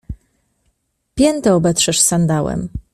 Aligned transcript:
Piętę 1.15 1.53
obetrzesz 1.53 1.99
sandałem! 2.01 2.69